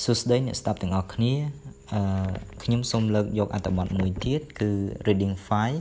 [0.00, 1.34] សួស្តីអ្នកស្ដាប់ទាំងអស់គ្នា
[1.94, 2.02] អឺ
[2.62, 4.70] ខ្ញុំសូមលើកយកអត្ថបទមួយទៀតគឺ
[5.06, 5.34] Reading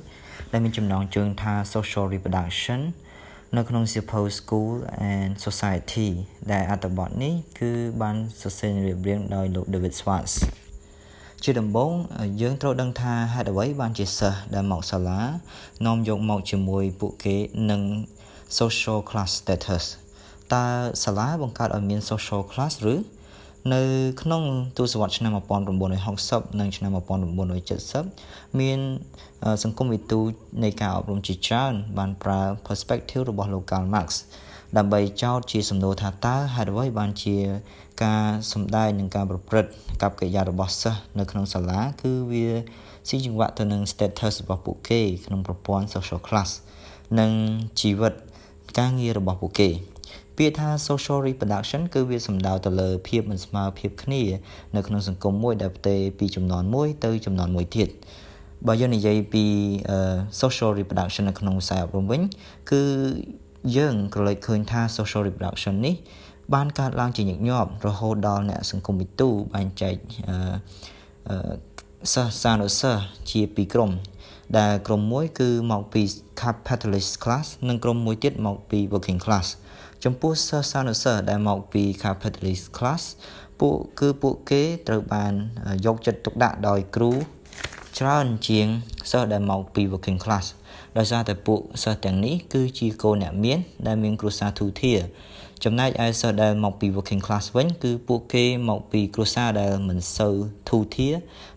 [0.04, 2.82] 5ដែលមានចំណងជើងថា Social Reproduction
[3.58, 4.74] នៅក្នុងសៀវភៅ School
[5.14, 6.10] and Society
[6.52, 10.34] ដែលអត្ថបទនេះគឺបានសរសេររៀបរៀងដោយលោក David Schwartz
[11.44, 11.92] ជាដំបូង
[12.42, 15.22] យើងត្រូវដឹងថាហេតុអ្វីបានជាសិស្សដែលមកសាលា
[15.86, 17.38] នាំយកមកជាមួយពួកគេ
[17.72, 17.82] នឹង
[18.60, 19.86] social class status
[20.54, 20.66] តើ
[21.04, 22.96] សាលាបង្កើតឲ្យមាន social class ឬ
[23.70, 23.82] នៅ
[24.22, 24.44] ក្នុង
[24.78, 25.32] ទសវត្សរ៍ឆ្នាំ
[25.96, 26.92] 1960និងឆ្នាំ
[27.76, 28.80] 1970មាន
[29.64, 30.20] សង្គមវិទូ
[30.64, 34.10] នៃការអប់រំជាច្រើនបានប្រើ perspective របស់លោក Karl Marx
[34.78, 37.38] ដើម្បីចោទជាសំណួរថាតើហេតុអ្វីបានជា
[38.04, 42.48] ការសំដែងនិងការប្រព្រឹត្តកັບកិរិយារបស់សិស្សនៅក្នុងសាលាគឺវា
[43.08, 46.50] ស៊ីចង្វាក់ទៅនឹង status របស់ពួកគេក្នុងប្រព័ន្ធ social class
[47.20, 47.32] និង
[47.80, 48.14] ជីវិត
[48.78, 49.70] ការងាររបស់ពួកគេ
[50.42, 54.22] ពាក្យថា social reproduction គឺវាសំដៅទៅលើភាពមិនស្មើភាពគ្នា
[54.76, 57.90] នៅក្នុងសង្គមមួយដែលផ្ទេរពីចំនួនមួយទៅចំនួនមួយទៀត
[58.68, 59.46] បើយើងនិយាយពី
[60.42, 62.22] social reproduction នៅក្នុងវិស័យអប់រំវិញ
[62.72, 62.84] គឺ
[63.78, 65.96] យើងក៏លេចឃើញថា social reproduction នេះ
[66.54, 69.96] បានកើតឡើងជាញឹកញាប់រហូតដល់អ្នកសង្គមវិទូបែងចែក
[71.30, 71.36] អឺ
[72.14, 73.92] សិស្សសានុសិស្សជាពីរក្រុម
[74.60, 76.04] ដែលក្រុមមួយគឺមកពី
[76.42, 79.48] capitalist class និងក្រុមមួយទៀតមកពី working class
[80.04, 83.04] ចំពោះសិស្សានុសិស្សដែលមកពី capitalist class
[83.60, 85.34] ពួកគឺពួកគេត្រូវបាន
[85.86, 87.12] យកចិត្តទុកដាក់ដោយគ្រូ
[88.00, 88.68] ច្រើនជាង
[89.12, 90.46] សិស្សដែលមកពី working class
[90.98, 94.94] ដោយសារតែពួកសិស្សទាំងនេះគឺជាកូនអ្នកមានដែលមានគ្រួសារទូធា
[95.66, 100.36] ចំណែកឯសិស្សដែលមកពី working class វិញគឺពួកគេមកពីគ្រួសារដែលមិនសូវ
[100.70, 101.14] ធូរធារ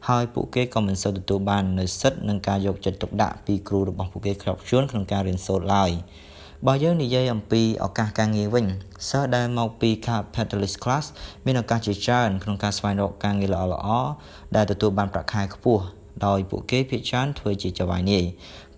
[0.08, 5.90] ហើយពួកគេក៏មិនសូវទទួលបាននូវសិទ្ធិនិងការយកចិត្តទុកដាក់ពីគ្រូរបស់ពួកគេគ្រប់ជ្រុនក្នុងការរៀនសូត្រឡើយ។
[6.66, 8.66] បើយើងនិយាយអំពីឱកាសការងារវិញ
[9.08, 11.04] សិស្សដែលមកពី capitalist class
[11.44, 14.10] មានឱកាសជាច្រើនក្នុងការស្វែងរកការងារល្អៗ
[14.56, 15.82] ដែលទទួលបានប្រាក់ខែខ្ពស់
[16.26, 18.24] ដោយពួកគេភាគច្រើនធ្វើជាចៅហ្វាយនាយ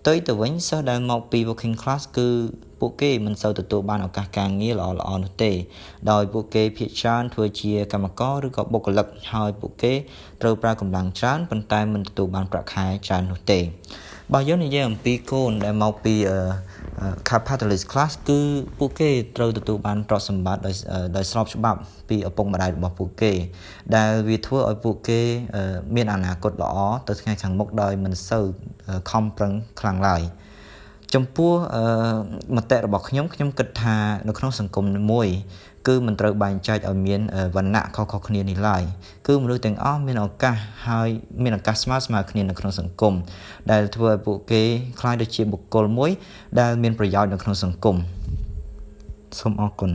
[0.07, 2.29] ទៅទៅវិញសិស្សដែលមកពី working class គឺ
[2.79, 5.51] ពួកគេមិនសូវទទួលបានឱកាសការងារល្អៗនោះទេ
[6.11, 9.93] ដោយពួកគេភាគច្រើនធ្វើជាកម្មករឬក៏បុគ្គលិកហើយពួកគេ
[10.41, 13.59] ត្រូវប្រើកម្លាំងច្រើនប៉ុន្តែមិនទទួលបានប្រាក់ខែច្រើននោះទេ
[14.33, 16.15] បើយើងនិយាយអំពីកូនដែលមកពី
[17.29, 18.39] capitalist class គឺ
[18.77, 20.75] ពួកគេត្រូវទទួលបានទ្រព្យសម្បត្តិដោយ
[21.15, 21.79] ដោយស្របច្បាប់
[22.09, 23.31] ពីឪពុកម្ដាយរបស់ពួកគេ
[23.95, 25.21] ដែលវាធ្វើឲ្យពួកគេ
[25.95, 26.75] មានអនាគតល្អ
[27.07, 28.45] ទៅថ្ងៃខាងមុខដោយមិនសូវ
[29.11, 30.21] ខំប្រឹងខ្លាំងឡើយ
[31.13, 31.51] ចំពោះ
[32.55, 33.95] មតិរបស់ខ្ញុំខ្ញុំគិតថា
[34.27, 35.27] នៅក្នុងសង្គមមួយ
[35.88, 37.20] គឺមិនត្រូវបែងចែកឲ្យមាន
[37.56, 38.82] វណ្ណៈខុសៗគ្នានេះឡើយ
[39.26, 40.56] គឺមនុស្សទាំងអស់មានឱកាស
[40.88, 41.08] ហើយ
[41.42, 43.14] មានឱកាសស្មើស្មើគ្នានៅក្នុងសង្គម
[43.70, 44.62] ដែលធ្វើឲ្យពួកគេ
[45.00, 46.10] คล้ายទៅជាបុគ្គលមួយ
[46.60, 47.96] ដែលមានប្រយោជន៍នៅក្នុងសង្គម
[49.40, 49.90] សូមអរគុណ